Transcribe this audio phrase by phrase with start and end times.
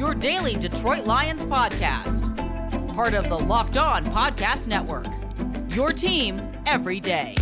[0.00, 2.34] your daily Detroit Lions podcast.
[2.94, 5.04] Part of the Locked On Podcast Network.
[5.76, 7.36] Your team every day.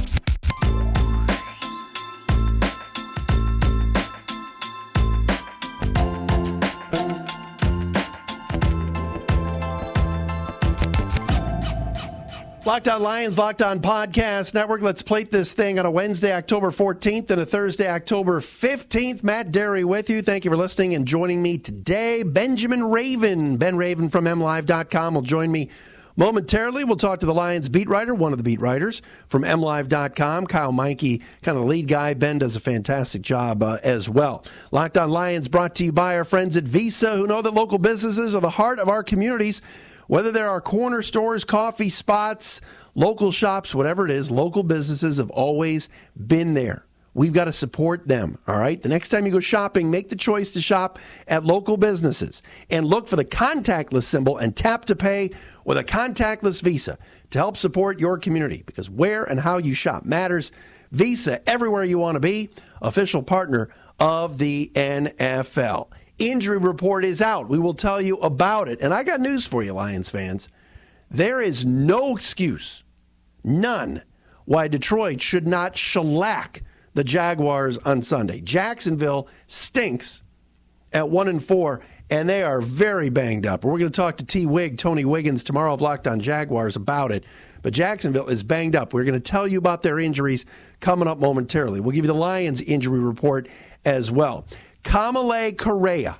[12.68, 14.82] Locked On Lions, Locked On Podcast Network.
[14.82, 19.22] Let's plate this thing on a Wednesday, October 14th and a Thursday, October 15th.
[19.22, 20.20] Matt Dery with you.
[20.20, 22.22] Thank you for listening and joining me today.
[22.24, 25.70] Benjamin Raven, Ben Raven from MLive.com will join me
[26.18, 26.84] momentarily.
[26.84, 30.72] We'll talk to the Lions beat writer, one of the beat writers from MLive.com, Kyle
[30.72, 32.12] Meinke, kind of lead guy.
[32.12, 34.44] Ben does a fantastic job uh, as well.
[34.72, 37.78] Locked On Lions brought to you by our friends at Visa, who know that local
[37.78, 39.62] businesses are the heart of our communities.
[40.08, 42.62] Whether there are corner stores, coffee spots,
[42.94, 45.88] local shops, whatever it is, local businesses have always
[46.26, 46.86] been there.
[47.12, 48.80] We've got to support them, all right?
[48.80, 52.86] The next time you go shopping, make the choice to shop at local businesses and
[52.86, 55.30] look for the contactless symbol and tap to pay
[55.64, 56.96] with a contactless Visa
[57.30, 60.52] to help support your community because where and how you shop matters.
[60.90, 62.48] Visa, everywhere you want to be,
[62.80, 63.68] official partner
[64.00, 67.48] of the NFL injury report is out.
[67.48, 68.80] We will tell you about it.
[68.80, 70.48] And I got news for you, Lions fans.
[71.10, 72.84] There is no excuse,
[73.42, 74.02] none,
[74.44, 76.62] why Detroit should not shellac
[76.94, 78.40] the Jaguars on Sunday.
[78.40, 80.22] Jacksonville stinks
[80.92, 81.80] at 1 and 4
[82.10, 83.64] and they are very banged up.
[83.64, 87.12] We're going to talk to T Wig, Tony Wiggins tomorrow of Locked On Jaguars about
[87.12, 87.24] it.
[87.60, 88.94] But Jacksonville is banged up.
[88.94, 90.46] We're going to tell you about their injuries
[90.80, 91.80] coming up momentarily.
[91.80, 93.48] We'll give you the Lions injury report
[93.84, 94.46] as well.
[94.84, 96.18] Kamalei Correa,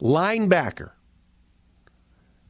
[0.00, 0.90] linebacker,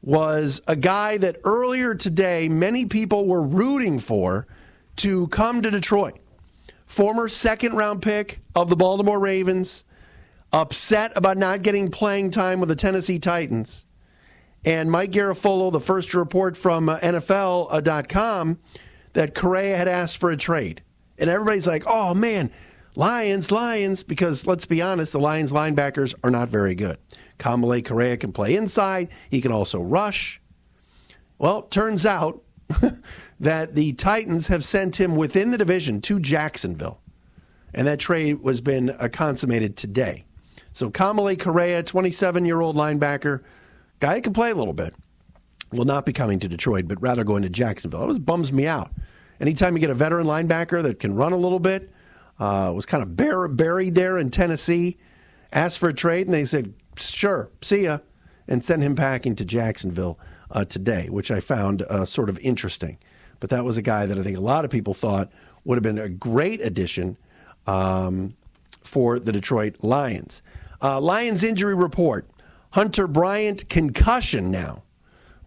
[0.02, 4.46] was a guy that earlier today many people were rooting for
[4.96, 6.18] to come to Detroit.
[6.86, 9.84] Former second round pick of the Baltimore Ravens,
[10.52, 13.86] upset about not getting playing time with the Tennessee Titans.
[14.64, 18.58] And Mike Garafolo, the first report from uh, NFL.com,
[19.14, 20.82] that Correa had asked for a trade.
[21.18, 22.50] And everybody's like, oh man,
[22.94, 26.98] Lions, Lions, because let's be honest, the Lions linebackers are not very good.
[27.38, 30.40] Kamalei Correa can play inside, he can also rush.
[31.38, 32.42] Well, turns out
[33.40, 37.00] that the Titans have sent him within the division to Jacksonville.
[37.74, 40.24] And that trade was been uh, consummated today.
[40.72, 43.42] So Kamalei Correa, 27 year old linebacker,
[44.00, 44.94] guy can play a little bit,
[45.72, 48.02] will not be coming to Detroit, but rather going to Jacksonville.
[48.04, 48.90] It was bums me out.
[49.40, 51.90] Anytime you get a veteran linebacker that can run a little bit,
[52.42, 54.98] uh, was kind of bur- buried there in Tennessee,
[55.52, 57.98] asked for a trade, and they said, sure, see ya,
[58.48, 60.18] and sent him packing to Jacksonville
[60.50, 62.98] uh, today, which I found uh, sort of interesting.
[63.38, 65.30] But that was a guy that I think a lot of people thought
[65.64, 67.16] would have been a great addition
[67.68, 68.34] um,
[68.82, 70.42] for the Detroit Lions.
[70.82, 72.28] Uh, Lions injury report
[72.70, 74.82] Hunter Bryant, concussion now.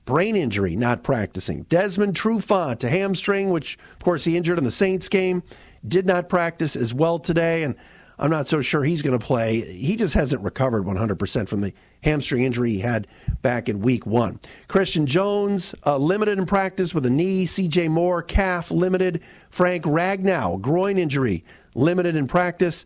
[0.05, 1.63] Brain injury, not practicing.
[1.63, 5.43] Desmond Trufant, a hamstring, which, of course, he injured in the Saints game
[5.87, 7.75] did not practice as well today, and
[8.17, 9.61] I'm not so sure he's going to play.
[9.61, 11.73] He just hasn't recovered 100% from the
[12.03, 13.07] hamstring injury he had
[13.41, 14.39] back in week one.
[14.67, 17.45] Christian Jones, uh, limited in practice with a knee.
[17.45, 19.21] CJ Moore, calf, limited.
[19.49, 22.85] Frank Ragnow, groin injury, limited in practice.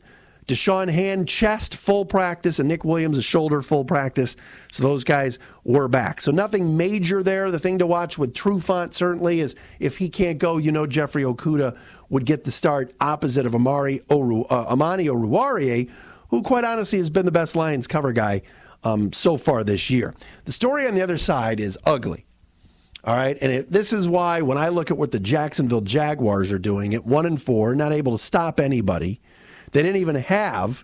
[0.50, 4.36] Da'Shawn Hand, chest, full practice, and Nick Williams, a shoulder, full practice.
[4.72, 6.22] So those guys were back.
[6.22, 7.52] So nothing major there.
[7.52, 11.22] The thing to watch with Trufant certainly is if he can't go, you know Jeffrey
[11.22, 11.78] Okudah
[12.10, 15.90] would get the start opposite of Amari Oru, uh, Amani Oruwariye,
[16.30, 18.42] who quite honestly has been the best Lions cover guy
[18.84, 20.16] um, so far this year.
[20.46, 22.26] The story on the other side is ugly.
[23.04, 26.52] All right, and it, this is why when I look at what the Jacksonville Jaguars
[26.52, 29.22] are doing at one and four, not able to stop anybody,
[29.72, 30.84] they didn't even have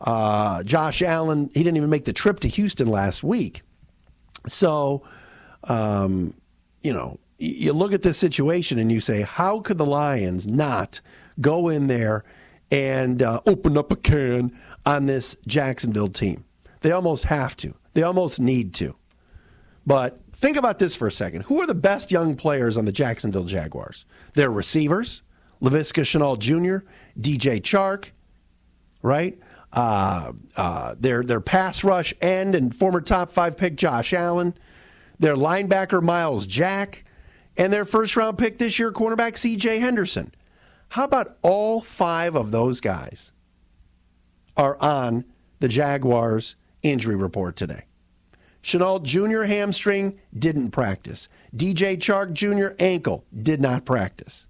[0.00, 1.50] uh, Josh Allen.
[1.54, 3.62] He didn't even make the trip to Houston last week.
[4.46, 5.04] So,
[5.64, 6.34] um,
[6.82, 11.00] you know, you look at this situation and you say, how could the Lions not
[11.40, 12.24] go in there
[12.70, 14.56] and uh, open up a can
[14.86, 16.44] on this Jacksonville team?
[16.80, 17.74] They almost have to.
[17.94, 18.94] They almost need to.
[19.86, 21.42] But think about this for a second.
[21.42, 24.04] Who are the best young players on the Jacksonville Jaguars?
[24.34, 25.22] Their receivers,
[25.62, 26.86] Laviska Shenault Jr.,
[27.18, 28.10] DJ Chark,
[29.02, 29.38] right?
[29.74, 34.54] uh, uh, their their pass rush end and former top five pick Josh Allen,
[35.18, 37.03] their linebacker Myles Jack,
[37.56, 39.78] and their first round pick this year cornerback C.J.
[39.78, 40.32] Henderson.
[40.90, 43.32] How about all five of those guys
[44.56, 45.24] are on
[45.60, 47.84] the Jaguars injury report today?
[48.62, 49.42] Shenault Jr.
[49.42, 51.28] hamstring didn't practice.
[51.54, 52.74] DJ Chark Jr.
[52.78, 54.46] ankle did not practice.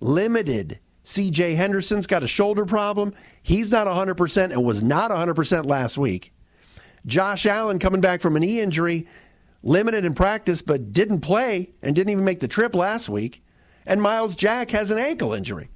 [0.00, 0.78] Limited.
[1.04, 3.14] CJ Henderson's got a shoulder problem.
[3.42, 6.32] He's not 100% and was not 100% last week.
[7.06, 9.06] Josh Allen coming back from an knee injury,
[9.66, 13.42] limited in practice, but didn't play and didn't even make the trip last week.
[13.84, 15.68] And Myles Jack has an ankle injury.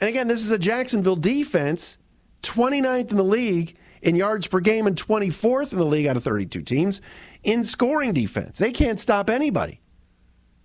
[0.00, 1.98] And again, this is a Jacksonville defense,
[2.42, 6.24] 29th in the league in yards per game and 24th in the league out of
[6.24, 7.00] 32 teams
[7.42, 8.58] in scoring defense.
[8.58, 9.80] They can't stop anybody.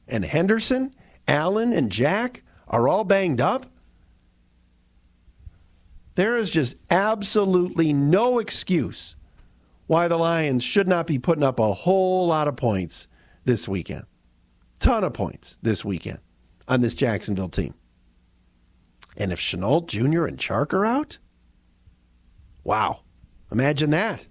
[0.08, 0.96] And Henderson,
[1.28, 3.68] Allen, and Jack are all banged up.
[6.16, 9.17] There is just absolutely no excuse
[9.88, 13.08] why the Lions should not be putting up a whole lot of points
[13.46, 14.06] this weekend.
[14.80, 16.20] Ton of points this weekend
[16.68, 17.74] on this Jacksonville team.
[19.16, 20.26] And if Shenault Jr.
[20.26, 21.18] and Chark are out,
[22.64, 23.02] wow.
[23.52, 24.28] Imagine that.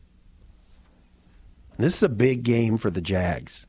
[1.78, 3.66] This is a big game for the Jags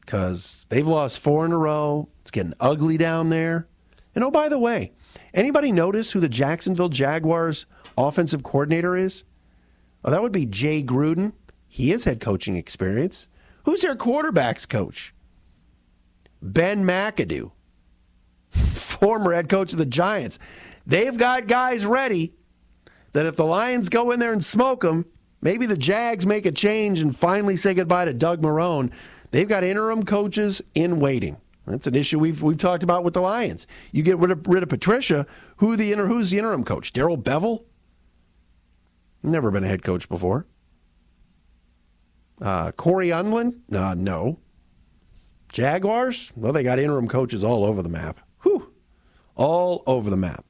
[0.00, 2.08] because they've lost four in a row.
[2.20, 3.66] It's getting ugly down there.
[4.14, 4.92] And oh, by the way,
[5.34, 7.66] Anybody notice who the Jacksonville Jaguars
[7.96, 9.24] offensive coordinator is?
[10.02, 11.32] Well, that would be Jay Gruden.
[11.68, 13.28] He has had coaching experience.
[13.64, 15.14] Who's their quarterbacks coach?
[16.42, 17.52] Ben McAdoo,
[18.50, 20.38] former head coach of the Giants.
[20.86, 22.34] They've got guys ready
[23.12, 25.06] that if the Lions go in there and smoke them,
[25.40, 28.90] maybe the Jags make a change and finally say goodbye to Doug Marrone.
[29.30, 31.36] They've got interim coaches in waiting.
[31.66, 33.68] That's an issue we've we've talked about with the Lions.
[33.92, 35.26] You get rid of, rid of Patricia.
[35.58, 36.92] Who the inter, who's the interim coach?
[36.92, 37.62] Darrell Bevell.
[39.22, 40.46] Never been a head coach before.
[42.40, 43.60] Uh, Cory Undlin?
[43.72, 44.40] Uh, no.
[45.52, 46.32] Jaguars?
[46.34, 48.20] Well, they got interim coaches all over the map.
[48.42, 48.72] Whew.
[49.36, 50.44] All over the map.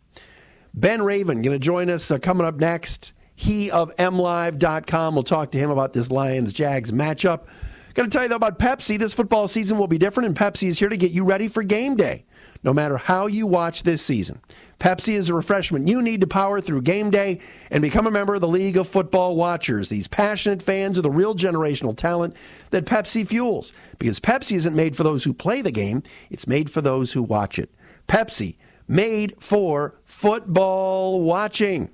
[0.75, 3.13] Ben Raven going to join us uh, coming up next.
[3.35, 5.15] He of MLive.com.
[5.15, 7.47] We'll talk to him about this Lions Jags matchup.
[7.95, 8.99] Got to tell you though about Pepsi.
[8.99, 11.63] This football season will be different, and Pepsi is here to get you ready for
[11.63, 12.25] game day,
[12.63, 14.41] no matter how you watch this season.
[14.79, 17.41] Pepsi is a refreshment you need to power through game day
[17.71, 19.89] and become a member of the League of Football Watchers.
[19.89, 22.35] These passionate fans are the real generational talent
[22.71, 23.73] that Pepsi fuels.
[23.99, 27.23] Because Pepsi isn't made for those who play the game, it's made for those who
[27.23, 27.71] watch it.
[28.09, 28.57] Pepsi,
[28.89, 31.91] made for football watching.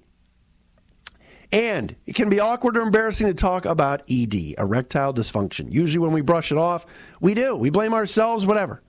[1.51, 5.73] And it can be awkward or embarrassing to talk about ED, erectile dysfunction.
[5.73, 6.85] Usually, when we brush it off,
[7.21, 7.57] we do.
[7.57, 8.83] We blame ourselves, whatever.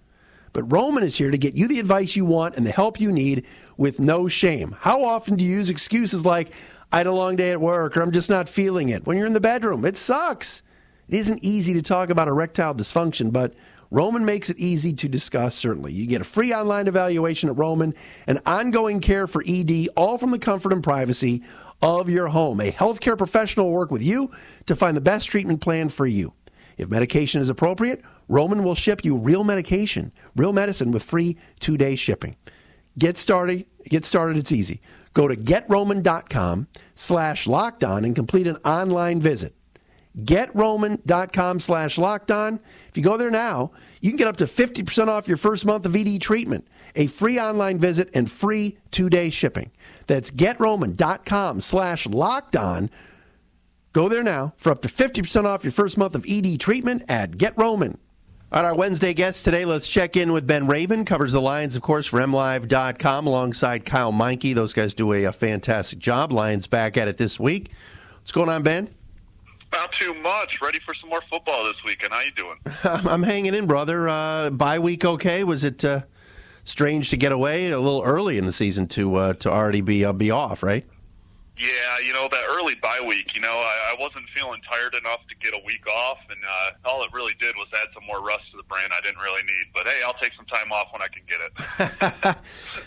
[0.52, 3.12] But Roman is here to get you the advice you want and the help you
[3.12, 3.46] need
[3.78, 4.76] with no shame.
[4.80, 6.52] How often do you use excuses like,
[6.92, 9.06] I had a long day at work, or I'm just not feeling it?
[9.06, 10.64] When you're in the bedroom, it sucks.
[11.08, 13.54] It isn't easy to talk about erectile dysfunction, but
[13.92, 15.92] Roman makes it easy to discuss, certainly.
[15.92, 17.96] You get a free online evaluation at Roman
[18.28, 21.44] and ongoing care for ED, all from the comfort and privacy
[21.82, 22.62] of your home.
[22.62, 24.32] A healthcare professional will work with you
[24.68, 26.34] to find the best treatment plan for you.
[26.78, 31.78] If medication is appropriate, Roman will ship you real medication, real medicine with free two
[31.78, 32.36] day shipping.
[32.98, 33.66] Get started.
[33.86, 34.38] Get started.
[34.38, 34.82] It's easy.
[35.14, 39.56] Go to getroman.com slash locked on and complete an online visit.
[40.26, 42.60] Getroman.com slash locked on.
[42.90, 43.72] If you go there now,
[44.02, 47.40] you can get up to 50% off your first month of ED treatment, a free
[47.40, 49.72] online visit, and free two day shipping.
[50.08, 52.90] That's getroman.com slash locked on.
[53.92, 57.32] Go there now for up to 50% off your first month of ED treatment at
[57.32, 57.98] GetRoman.
[58.52, 61.06] On our Wednesday guest today, let's check in with Ben Raven.
[61.06, 62.20] Covers the Lions, of course, for
[63.28, 64.56] alongside Kyle Meinke.
[64.56, 66.32] Those guys do a, a fantastic job.
[66.32, 67.72] Lions back at it this week.
[68.18, 68.90] What's going on, Ben?
[69.72, 70.62] Not too much.
[70.62, 72.14] Ready for some more football this weekend.
[72.14, 72.58] How you doing?
[72.84, 74.08] I'm hanging in, brother.
[74.08, 75.44] Uh, bye week okay?
[75.44, 76.02] Was it uh,
[76.64, 80.06] strange to get away a little early in the season to uh, to already be
[80.06, 80.86] uh, be off, right?
[81.60, 83.36] Yeah, you know that early bye week.
[83.36, 86.90] You know, I, I wasn't feeling tired enough to get a week off, and uh,
[86.90, 89.44] all it really did was add some more rust to the brain I didn't really
[89.44, 89.66] need.
[89.74, 92.38] But hey, I'll take some time off when I can get it.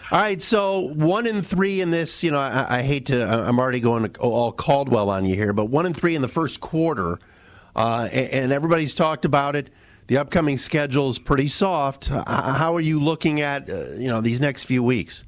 [0.11, 2.25] all right, so one in three in this.
[2.25, 3.23] You know, I, I hate to.
[3.23, 6.61] I'm already going all Caldwell on you here, but one in three in the first
[6.61, 7.19] quarter,
[7.77, 9.69] uh, and, and everybody's talked about it
[10.07, 12.09] the upcoming schedule is pretty soft.
[12.09, 15.25] How are you looking at uh, you know these next few weeks?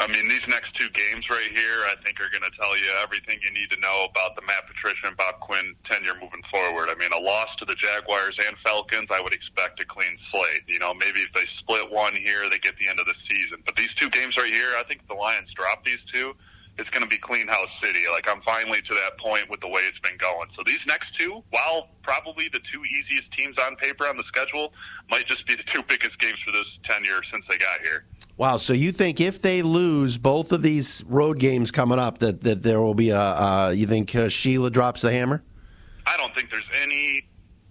[0.00, 2.86] I mean, these next two games right here, I think are going to tell you
[3.02, 6.88] everything you need to know about the Matt Patricia and Bob Quinn tenure moving forward.
[6.88, 10.62] I mean, a loss to the Jaguars and Falcons, I would expect a clean slate.
[10.66, 13.62] You know, maybe if they split one here, they get the end of the season.
[13.66, 16.32] But these two games right here, I think the Lions drop these two
[16.78, 18.00] it's going to be clean house city.
[18.10, 20.48] Like I'm finally to that point with the way it's been going.
[20.48, 24.72] So these next two, while probably the two easiest teams on paper on the schedule,
[25.10, 28.06] might just be the two biggest games for this tenure since they got here.
[28.40, 28.56] Wow.
[28.56, 32.62] So you think if they lose both of these road games coming up, that that
[32.62, 35.42] there will be a uh, you think uh, Sheila drops the hammer?
[36.06, 37.28] I don't think there's any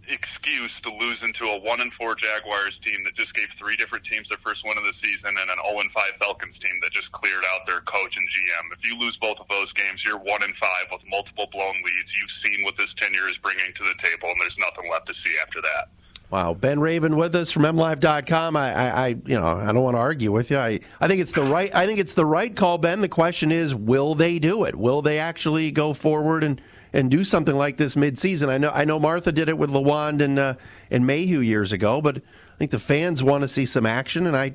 [0.09, 4.05] excuse to lose into a one and four Jaguars team that just gave three different
[4.05, 6.91] teams their first win of the season and an 0 and five Falcons team that
[6.91, 8.77] just cleared out their coach and GM.
[8.77, 12.13] If you lose both of those games, you're one and five with multiple blown leads.
[12.13, 15.15] You've seen what this tenure is bringing to the table, and there's nothing left to
[15.15, 15.89] see after that.
[16.31, 18.55] Wow, Ben Raven with us from MLive.com.
[18.55, 20.57] I, I, I, you know, I don't want to argue with you.
[20.57, 21.73] I, I think it's the right.
[21.73, 23.01] I think it's the right call, Ben.
[23.01, 24.75] The question is, will they do it?
[24.75, 26.61] Will they actually go forward and
[26.93, 28.49] and do something like this midseason.
[28.49, 30.55] I know I know Martha did it with Lewand and uh,
[30.89, 34.27] and Mayhew years ago, but I think the fans want to see some action.
[34.27, 34.53] And I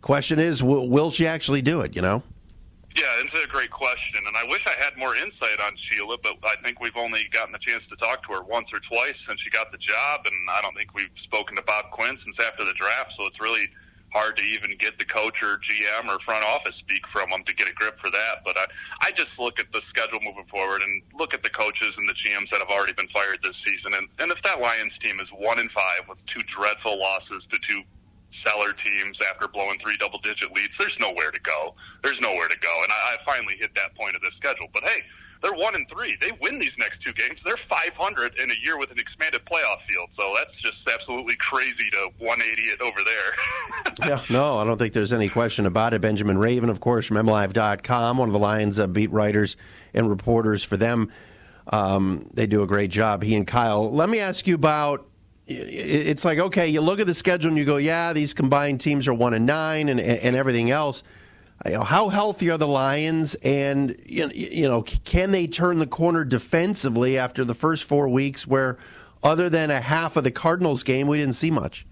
[0.00, 1.94] question is, will, will she actually do it?
[1.94, 2.22] You know.
[2.96, 6.36] Yeah, it's a great question, and I wish I had more insight on Sheila, but
[6.42, 9.40] I think we've only gotten the chance to talk to her once or twice since
[9.40, 12.64] she got the job, and I don't think we've spoken to Bob Quinn since after
[12.64, 13.12] the draft.
[13.12, 13.68] So it's really
[14.12, 17.54] hard to even get the coach or GM or front office speak from them to
[17.54, 18.36] get a grip for that.
[18.44, 18.66] But I,
[19.00, 22.14] I just look at the schedule moving forward and look at the coaches and the
[22.14, 23.92] GMs that have already been fired this season.
[23.94, 27.58] And, and if that Lions team is one in five with two dreadful losses to
[27.58, 27.82] two
[28.30, 31.74] cellar teams after blowing three double digit leads, there's nowhere to go.
[32.02, 32.82] There's nowhere to go.
[32.82, 34.66] And I, I finally hit that point of the schedule.
[34.72, 35.02] But hey,
[35.42, 36.16] they're one and three.
[36.20, 37.42] They win these next two games.
[37.42, 40.08] They're 500 in a year with an expanded playoff field.
[40.10, 44.08] So that's just absolutely crazy to 180 it over there.
[44.08, 46.00] yeah, no, I don't think there's any question about it.
[46.00, 49.56] Benjamin Raven, of course, from MLive.com, one of the Lions uh, beat writers
[49.94, 51.12] and reporters for them.
[51.68, 53.22] Um, they do a great job.
[53.22, 53.90] He and Kyle.
[53.90, 55.07] Let me ask you about.
[55.50, 59.08] It's like okay, you look at the schedule and you go, yeah, these combined teams
[59.08, 61.02] are one and nine, and and everything else
[61.64, 67.44] how healthy are the Lions, and you know, can they turn the corner defensively after
[67.44, 68.78] the first four weeks, where
[69.22, 71.84] other than a half of the Cardinals game, we didn't see much.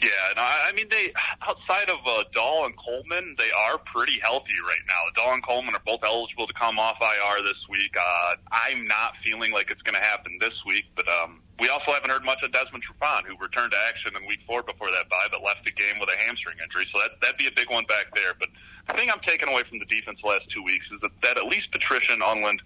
[0.00, 1.12] Yeah, and I, I mean, they
[1.46, 5.22] outside of uh, Dahl and Coleman, they are pretty healthy right now.
[5.22, 7.94] Dahl and Coleman are both eligible to come off IR this week.
[7.96, 11.92] Uh, I'm not feeling like it's going to happen this week, but um, we also
[11.92, 15.08] haven't heard much of Desmond Trufant, who returned to action in Week Four before that
[15.08, 16.86] bye, but left the game with a hamstring injury.
[16.86, 18.32] So that that'd be a big one back there.
[18.38, 18.48] But
[18.88, 21.36] the thing I'm taking away from the defense the last two weeks is that, that
[21.36, 22.58] at least Patricia and Undlin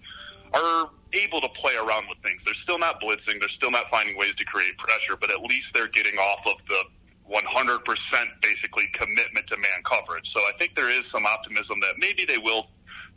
[0.53, 2.43] are able to play around with things.
[2.43, 3.39] They're still not blitzing.
[3.39, 6.55] They're still not finding ways to create pressure, but at least they're getting off of
[6.67, 6.83] the
[7.29, 10.31] 100% basically commitment to man coverage.
[10.31, 12.67] So I think there is some optimism that maybe they will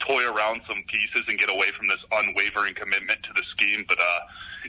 [0.01, 3.85] toy around some pieces and get away from this unwavering commitment to the scheme.
[3.87, 4.21] But uh,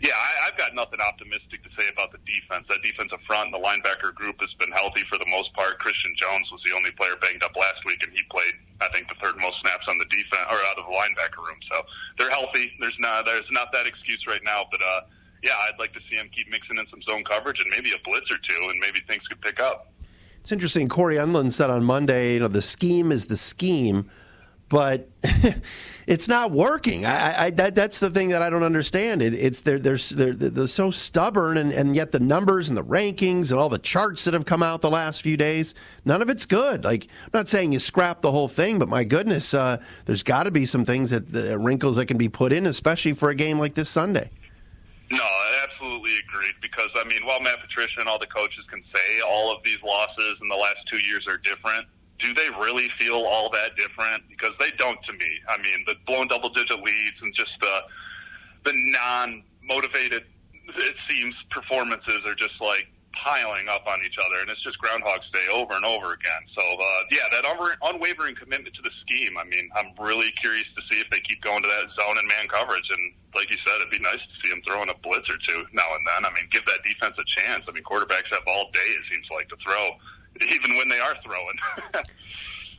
[0.01, 2.67] yeah, I, I've got nothing optimistic to say about the defense.
[2.67, 5.79] That defensive front and the linebacker group has been healthy for the most part.
[5.79, 9.07] Christian Jones was the only player banged up last week, and he played, I think,
[9.07, 11.57] the third most snaps on the defense or out of the linebacker room.
[11.61, 11.81] So
[12.17, 12.73] they're healthy.
[12.79, 14.81] There's not there's not that excuse right now, but.
[14.81, 15.01] uh
[15.43, 17.99] yeah, I'd like to see him keep mixing in some zone coverage and maybe a
[18.03, 19.91] blitz or two, and maybe things could pick up.
[20.39, 20.87] It's interesting.
[20.87, 24.09] Cory Undlin said on Monday, you know, the scheme is the scheme,
[24.71, 25.09] but
[26.07, 27.05] it's not working.
[27.05, 29.21] I, I that, that's the thing that I don't understand.
[29.21, 32.83] It, it's they're, they're they're they're so stubborn, and, and yet the numbers and the
[32.83, 35.75] rankings and all the charts that have come out the last few days,
[36.05, 36.85] none of it's good.
[36.85, 40.43] Like I'm not saying you scrap the whole thing, but my goodness, uh, there's got
[40.43, 43.35] to be some things that the wrinkles that can be put in, especially for a
[43.35, 44.29] game like this Sunday.
[45.11, 46.55] No, I absolutely agreed.
[46.61, 49.83] Because I mean, while Matt Patricia and all the coaches can say all of these
[49.83, 51.85] losses in the last two years are different,
[52.21, 54.23] do they really feel all that different?
[54.29, 55.39] Because they don't to me.
[55.49, 57.79] I mean, the blown double digit leads and just the
[58.63, 60.23] the non motivated
[60.75, 65.31] it seems performances are just like piling up on each other, and it's just Groundhog's
[65.31, 66.43] Day over and over again.
[66.45, 67.43] So, uh, yeah, that
[67.83, 69.37] unwavering commitment to the scheme.
[69.37, 72.27] I mean, I'm really curious to see if they keep going to that zone and
[72.27, 72.89] man coverage.
[72.89, 75.65] And like you said, it'd be nice to see them throwing a blitz or two
[75.73, 76.31] now and then.
[76.31, 77.67] I mean, give that defense a chance.
[77.67, 79.89] I mean, quarterbacks have all day, it seems like, to throw,
[80.41, 81.57] even when they are throwing.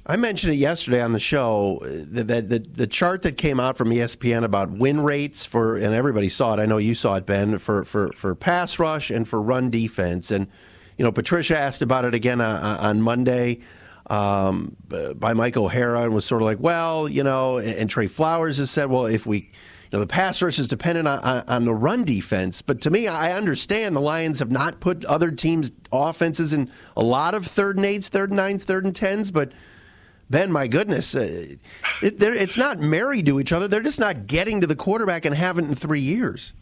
[0.04, 1.78] I mentioned it yesterday on the show.
[1.82, 5.94] The, the, the, the, chart that came out from ESPN about win rates for, and
[5.94, 6.61] everybody saw it.
[6.61, 10.32] I know you saw it, Ben, for, for, for pass rush and for run defense.
[10.32, 10.49] And,
[10.99, 13.61] you know, Patricia asked about it again on, uh, uh, on Monday
[14.09, 14.76] um,
[15.14, 18.59] by Mike O'Hara and was sort of like, well, you know, and, and Trey Flowers
[18.59, 19.52] has said, well, if we,
[19.92, 22.62] know, the pass rush is dependent on, on, on, the run defense.
[22.62, 27.02] But to me, I understand the Lions have not put other teams' offenses in a
[27.02, 29.52] lot of third and eights, third and nines, third and tens, but–
[30.32, 31.56] Ben, my goodness, uh,
[32.00, 33.68] it, it's not married to each other.
[33.68, 36.54] They're just not getting to the quarterback and haven't in three years.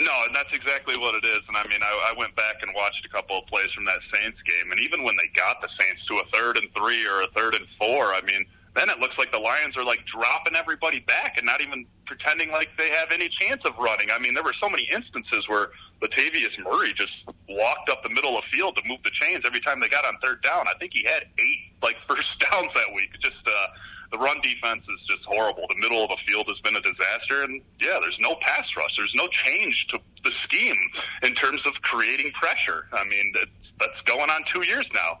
[0.00, 1.46] No, and that's exactly what it is.
[1.46, 4.02] And I mean, I, I went back and watched a couple of plays from that
[4.02, 7.20] Saints game, and even when they got the Saints to a third and three or
[7.20, 10.56] a third and four, I mean, then it looks like the Lions are like dropping
[10.56, 14.08] everybody back and not even pretending like they have any chance of running.
[14.12, 15.68] I mean, there were so many instances where
[16.02, 19.60] Latavius Murray just walked up the middle of the field to move the chains every
[19.60, 20.66] time they got on third down.
[20.68, 23.10] I think he had eight like first downs that week.
[23.20, 23.66] Just uh,
[24.10, 25.66] the run defense is just horrible.
[25.68, 28.96] The middle of the field has been a disaster, and yeah, there's no pass rush.
[28.96, 30.76] There's no change to the scheme
[31.22, 32.86] in terms of creating pressure.
[32.92, 35.18] I mean, that's, that's going on two years now.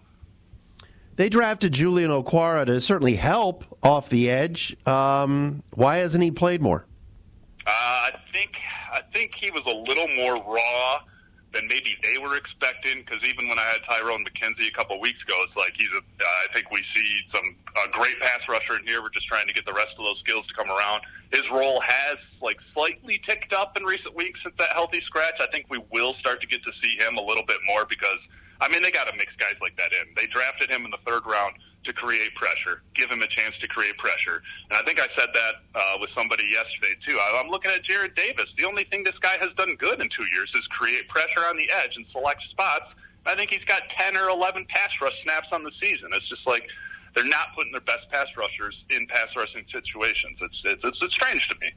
[1.16, 4.76] They drafted Julian Okwara to certainly help off the edge.
[4.86, 6.86] Um, why hasn't he played more?
[7.66, 8.58] Uh, I think
[8.92, 11.00] I think he was a little more raw
[11.54, 13.00] than maybe they were expecting.
[13.00, 15.98] Because even when I had Tyrone McKenzie a couple weeks ago, it's like he's a.
[15.98, 19.02] Uh, I think we see some a great pass rusher in here.
[19.02, 21.02] We're just trying to get the rest of those skills to come around.
[21.32, 25.40] His role has like slightly ticked up in recent weeks since that healthy scratch.
[25.40, 28.28] I think we will start to get to see him a little bit more because
[28.60, 30.14] I mean they got to mix guys like that in.
[30.16, 31.54] They drafted him in the third round
[31.84, 34.42] to create pressure, give him a chance to create pressure.
[34.70, 37.18] And I think I said that uh, with somebody yesterday too.
[37.18, 38.54] I, I'm looking at Jarrad Davis.
[38.54, 41.56] The only thing this guy has done good in two years is create pressure on
[41.56, 42.94] the edge and select spots.
[43.26, 46.10] I think he's got 10 or 11 pass rush snaps on the season.
[46.12, 46.68] It's just like
[47.14, 50.40] they're not putting their best pass rushers in pass rushing situations.
[50.42, 51.72] It's it's it's, it's strange to me.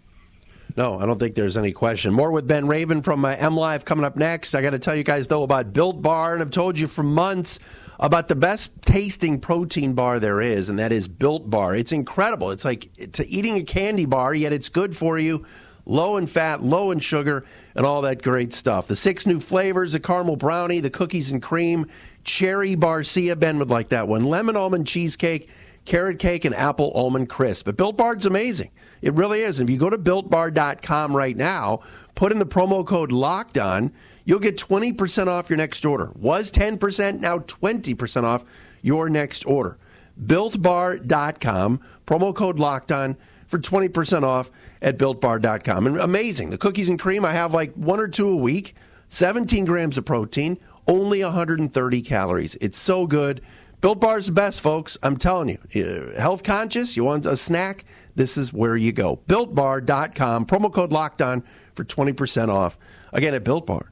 [0.76, 2.14] No, I don't think there's any question.
[2.14, 4.54] More with Ben Raven from uh, M Live coming up next.
[4.54, 7.04] I got to tell you guys though about Built Bar, and I've told you for
[7.04, 7.60] months
[8.00, 11.76] about the best tasting protein bar there is, and that is Built Bar.
[11.76, 12.52] It's incredible.
[12.52, 15.46] It's like eating a candy bar, yet it's good for you.
[15.86, 18.88] Low in fat, low in sugar, and all that great stuff.
[18.88, 21.88] The six new flavors the caramel brownie, the cookies and cream,
[22.24, 25.50] cherry barcia, Ben would like that one, lemon almond cheesecake,
[25.86, 27.66] carrot cake, and apple almond crisp.
[27.66, 28.72] But Built Bar's amazing.
[29.02, 29.62] It really is.
[29.62, 31.80] If you go to builtbar.com right now,
[32.16, 33.94] put in the promo code locked on
[34.28, 36.12] you'll get 20% off your next order.
[36.16, 38.44] Was 10%, now 20% off
[38.84, 39.80] your next order.
[40.24, 43.18] BuiltBar.com, promo code locked on
[43.48, 45.88] for 20% off at BuiltBar.com.
[45.88, 46.50] And amazing.
[46.50, 48.76] The cookies and cream, I have like one or two a week,
[49.10, 52.58] 17 grams of protein, only 130 calories.
[52.60, 53.42] It's so good.
[53.80, 54.98] Built Bar is the best, folks.
[55.04, 55.84] I'm telling you.
[55.84, 57.86] Uh, health conscious, you want a snack?
[58.16, 59.22] This is where you go.
[59.28, 61.44] BuiltBar.com, promo code locked on
[61.76, 62.78] for 20% off.
[63.14, 63.92] Again, at Built Bar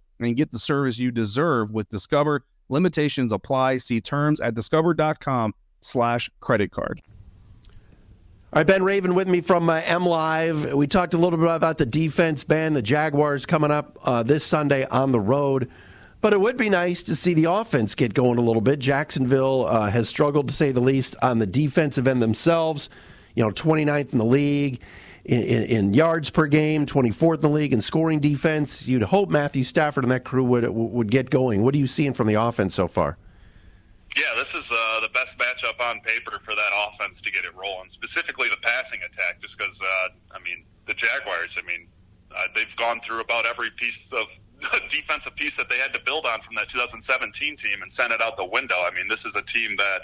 [0.27, 2.45] and get the service you deserve with Discover.
[2.69, 3.79] Limitations apply.
[3.79, 7.01] See terms at discover.com slash credit card.
[8.53, 10.73] All right, Ben Raven with me from uh, M Live.
[10.73, 12.73] We talked a little bit about the defense, Ben.
[12.73, 15.69] The Jaguars coming up uh, this Sunday on the road.
[16.19, 18.77] But it would be nice to see the offense get going a little bit.
[18.79, 22.89] Jacksonville uh, has struggled, to say the least, on the defensive end themselves.
[23.35, 24.81] You know, 29th in the league
[25.25, 28.87] in, in, in, yards per game, 24th in the league in scoring defense.
[28.87, 31.63] You'd hope Matthew Stafford and that crew would would get going.
[31.63, 33.17] What are you seeing from the offense so far?
[34.15, 37.55] Yeah, this is uh, the best matchup on paper for that offense to get it
[37.55, 37.89] rolling.
[37.89, 41.57] Specifically, the passing attack, just because uh, I mean the Jaguars.
[41.57, 41.87] I mean
[42.35, 44.25] uh, they've gone through about every piece of
[44.89, 48.21] defensive piece that they had to build on from that 2017 team and sent it
[48.21, 48.75] out the window.
[48.79, 50.01] I mean, this is a team that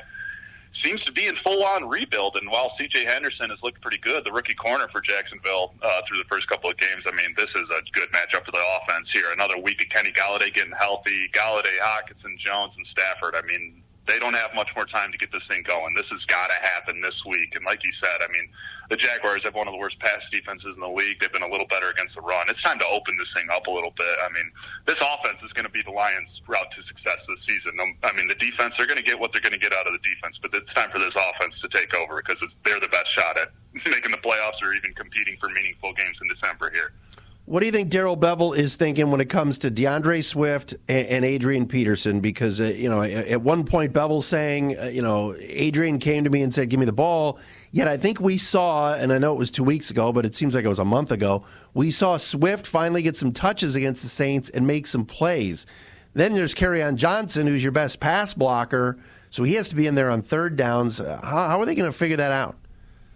[0.78, 2.36] seems to be in full on rebuild.
[2.36, 3.06] And while C.J.
[3.06, 6.70] Henderson has looked pretty good, the rookie corner for Jacksonville uh, through the first couple
[6.70, 9.32] of games, I mean, this is a good matchup for the offense here.
[9.34, 13.36] Another week of Kenny Golladay getting healthy, Golladay, Hockenson, Jones, and Stafford.
[13.36, 15.94] I mean, they don't have much more time to get this thing going.
[15.94, 17.56] This has got to happen this week.
[17.56, 18.50] And like you said, I mean,
[18.90, 21.20] the Jaguars have one of the worst pass defenses in the league.
[21.20, 22.48] They've been a little better against the run.
[22.50, 24.18] It's time to open this thing up a little bit.
[24.24, 24.50] I mean,
[24.86, 27.74] this offense is going to be the Lions' route to success this season.
[28.04, 29.94] I mean, the defense, they're going to get what they're going to get out of
[29.94, 33.12] the defense, but it's time for this offense to take over because they're the best
[33.12, 33.50] shot at
[33.86, 36.94] making the playoffs or even competing for meaningful games in December here.
[37.48, 41.08] What do you think Darrell Bevell is thinking when it comes to D'Andre Swift and,
[41.08, 42.20] and Adrian Peterson?
[42.20, 46.30] Because uh, you know, at one point Bevell saying, uh, you know, Adrian came to
[46.30, 47.40] me and said, "Give me the ball."
[47.72, 50.36] Yet I think we saw, and I know it was two weeks ago, but it
[50.36, 51.46] seems like it was a month ago.
[51.74, 55.66] We saw Swift finally get some touches against the Saints and make some plays.
[56.16, 58.98] Then there's Kerryon Johnson, who's your best pass blocker,
[59.30, 61.00] so he has to be in there on third downs.
[61.00, 62.58] Uh, how, how, are they going to figure that out?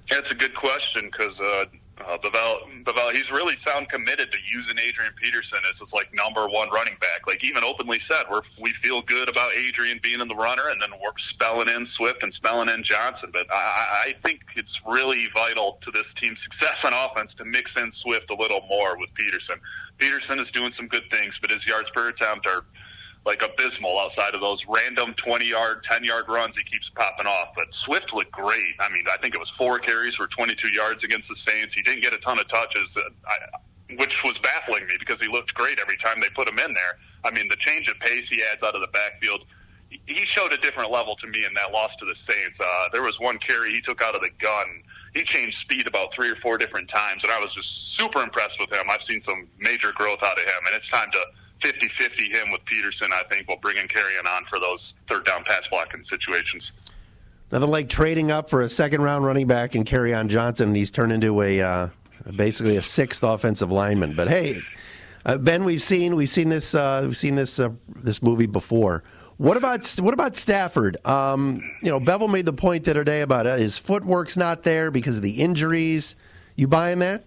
[0.09, 1.65] That's a good question because uh,
[2.07, 6.47] Uh, Bevell, Bevell, he's really sound committed to using Adrian Peterson as his like number
[6.47, 7.27] one running back.
[7.27, 10.81] Like even openly said, we're we feel good about Adrian being in the runner, and
[10.81, 13.29] then we're spelling in Swift and spelling in Johnson.
[13.31, 17.75] But I, I think it's really vital to this team's success on offense to mix
[17.77, 19.59] in Swift a little more with Peterson.
[19.97, 22.65] Peterson is doing some good things, but his yards per attempt are
[23.25, 27.49] like abysmal outside of those random 20 yard, 10 yard runs he keeps popping off.
[27.55, 28.73] But Swift looked great.
[28.79, 31.73] I mean, I think it was four carries for 22 yards against the Saints.
[31.73, 33.57] He didn't get a ton of touches, uh,
[33.97, 36.97] which was baffling me because he looked great every time they put him in there.
[37.23, 39.45] I mean, the change of pace he adds out of the backfield.
[39.89, 42.59] He showed a different level to me in that loss to the Saints.
[42.59, 46.13] Uh, there was one carry he took out of the gun he changed speed about
[46.13, 48.85] three or four different times, and I was just super impressed with him.
[48.89, 51.25] I've seen some major growth out of him, and it's time to
[51.61, 55.43] 50-50 him with Peterson, I think, will bring in Kerryon on for those third down
[55.43, 56.73] pass blocking situations.
[57.51, 60.89] Nothing like trading up for a second round running back and Kerryon Johnson, and he's
[60.89, 61.87] turned into a uh,
[62.35, 64.15] basically a sixth offensive lineman.
[64.15, 64.61] But hey,
[65.25, 69.03] uh, Ben, we've seen we've seen this uh, we've seen this uh, this movie before.
[69.37, 71.03] What about what about Stafford?
[71.05, 74.63] Um, you know, Bevell made the point the other day about uh, his footwork's not
[74.63, 76.15] there because of the injuries.
[76.55, 77.25] You buying that?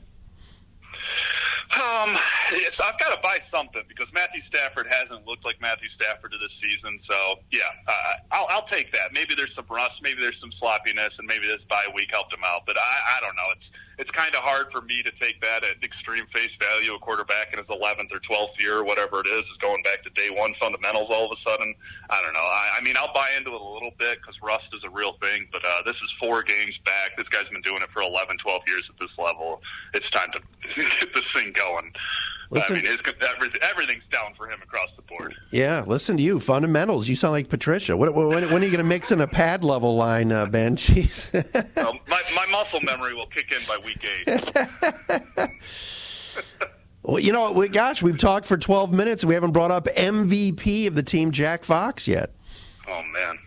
[1.76, 2.16] Um,
[2.52, 6.38] yes, I've got to buy something because Matthew Stafford hasn't looked like Matthew Stafford to
[6.38, 6.98] this season.
[6.98, 7.14] So
[7.50, 9.12] yeah, uh, I'll, I'll take that.
[9.12, 12.44] Maybe there's some rust, maybe there's some sloppiness, and maybe this bye week helped him
[12.44, 12.62] out.
[12.66, 13.48] But I, I don't know.
[13.52, 16.94] It's it's kind of hard for me to take that at extreme face value.
[16.94, 20.02] A quarterback in his 11th or 12th year, or whatever it is, is going back
[20.02, 21.74] to day one fundamentals all of a sudden.
[22.10, 22.40] I don't know.
[22.40, 25.14] I, I mean, I'll buy into it a little bit because rust is a real
[25.20, 25.48] thing.
[25.52, 27.16] But uh, this is four games back.
[27.16, 29.62] This guy's been doing it for 11, 12 years at this level.
[29.94, 30.40] It's time to
[31.00, 31.92] get this thing going.
[32.50, 33.02] Listen, I mean, his,
[33.62, 35.34] everything's down for him across the board.
[35.50, 36.40] Yeah, listen to you.
[36.40, 37.08] Fundamentals.
[37.08, 37.96] You sound like Patricia.
[37.96, 40.76] When, when, when are you going to mix in a pad level line, uh, Ben?
[40.76, 41.32] Jeez.
[41.76, 45.50] well, my, my muscle memory will kick in by week eight.
[47.02, 49.86] well, you know, we, gosh, we've talked for 12 minutes and we haven't brought up
[49.86, 52.30] MVP of the team, Jack Fox, yet.
[52.86, 53.38] Oh, man.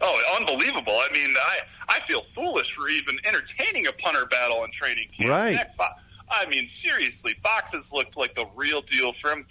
[0.00, 0.92] Oh, unbelievable!
[0.92, 5.30] I mean, I I feel foolish for even entertaining a punter battle in training camp.
[5.30, 5.56] Right.
[5.56, 9.46] Jack Fox, I mean, seriously, Fox has looked like the real deal from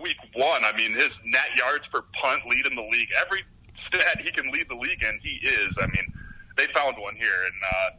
[0.00, 0.64] week one.
[0.64, 3.10] I mean, his net yards per punt lead in the league.
[3.20, 3.42] Every
[3.74, 5.76] stat he can lead the league in, he is.
[5.80, 6.12] I mean,
[6.56, 7.90] they found one here, and uh,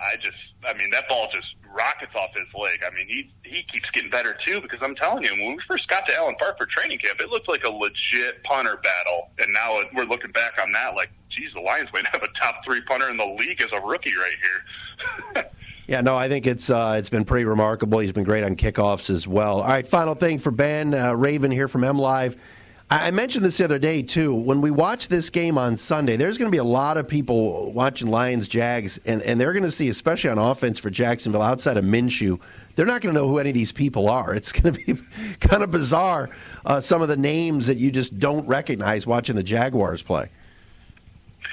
[0.00, 2.80] I just, I mean, that ball just rockets off his leg.
[2.86, 5.88] I mean, he he keeps getting better too because I'm telling you, when we first
[5.88, 9.52] got to Allen Park for training camp, it looked like a legit punter battle, and
[9.52, 12.80] now we're looking back on that like, geez, the Lions might have a top three
[12.82, 14.36] punter in the league as a rookie right
[15.34, 15.50] here.
[15.86, 18.00] Yeah, no, I think it's uh, it's been pretty remarkable.
[18.00, 19.60] He's been great on kickoffs as well.
[19.60, 22.36] All right, final thing for Ben uh, Raven here from M Live.
[22.88, 24.32] I mentioned this the other day too.
[24.32, 27.72] When we watch this game on Sunday, there's going to be a lot of people
[27.72, 31.76] watching Lions Jags, and, and they're going to see, especially on offense for Jacksonville, outside
[31.76, 32.38] of Minshew,
[32.76, 34.36] they're not going to know who any of these people are.
[34.36, 35.02] It's going to be
[35.40, 36.30] kind of bizarre.
[36.64, 40.30] Uh, some of the names that you just don't recognize watching the Jaguars play.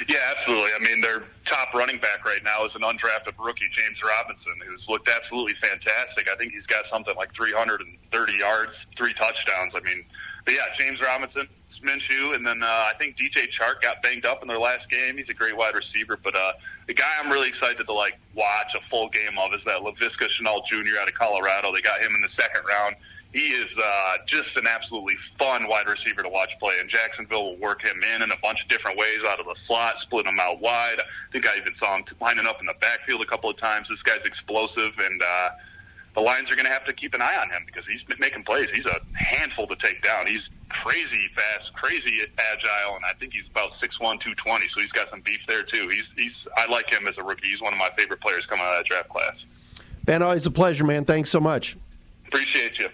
[0.07, 0.71] Yeah, absolutely.
[0.75, 4.89] I mean, their top running back right now is an undrafted rookie, James Robinson, who's
[4.89, 6.29] looked absolutely fantastic.
[6.29, 9.75] I think he's got something like 330 yards, three touchdowns.
[9.75, 10.05] I mean,
[10.45, 11.47] but yeah, James Robinson,
[11.83, 15.17] Minshew, and then uh, I think DJ Chark got banged up in their last game.
[15.17, 16.53] He's a great wide receiver, but uh,
[16.87, 20.29] the guy I'm really excited to like watch a full game of is that Laviska
[20.29, 20.99] Shenault Jr.
[20.99, 21.73] out of Colorado.
[21.73, 22.95] They got him in the second round
[23.33, 26.75] he is uh, just an absolutely fun wide receiver to watch play.
[26.79, 29.55] And Jacksonville will work him in in a bunch of different ways out of the
[29.55, 30.99] slot, split him out wide.
[30.99, 33.89] I think I even saw him lining up in the backfield a couple of times.
[33.89, 35.49] This guy's explosive, and uh,
[36.13, 38.43] the Lions are going to have to keep an eye on him because he's making
[38.43, 38.69] plays.
[38.69, 40.27] He's a handful to take down.
[40.27, 45.09] He's crazy fast, crazy agile, and I think he's about 6'1", 220, so he's got
[45.09, 45.89] some beef there too.
[45.89, 47.47] He's he's I like him as a rookie.
[47.47, 49.47] He's one of my favorite players coming out of that draft class.
[50.03, 51.03] Ben, always a pleasure, man.
[51.03, 51.77] Thanks so much.
[52.27, 52.89] Appreciate you.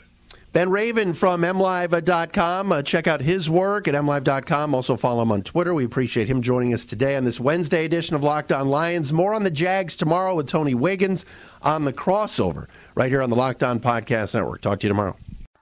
[0.52, 2.72] Ben Raven from MLive.com.
[2.72, 4.74] Uh, check out his work at MLive.com.
[4.74, 5.76] Also follow him on Twitter.
[5.76, 9.14] We appreciate him joining us today on this Wednesday edition of Locked On Lions.
[9.14, 11.24] More on the Jags tomorrow with Tony Wiggins
[11.62, 14.62] on the crossover right here on the Locked On Podcast Network.
[14.62, 15.16] Talk to you tomorrow.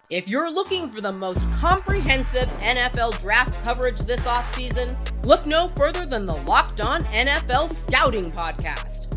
[0.09, 4.95] If you're looking for the most comprehensive NFL draft coverage this offseason,
[5.25, 9.16] look no further than the Locked On NFL Scouting Podcast.